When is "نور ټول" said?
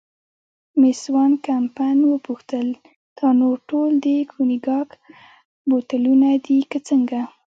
3.41-3.91